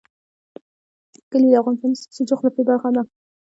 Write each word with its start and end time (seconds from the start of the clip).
کلي 1.31 1.47
د 1.51 1.55
افغانستان 1.61 1.89
د 1.93 1.95
سیاسي 2.03 2.21
جغرافیه 2.29 2.63
برخه 2.69 2.89
ده. 2.95 3.01